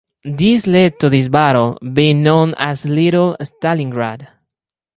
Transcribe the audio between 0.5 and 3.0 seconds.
led to this battle being known as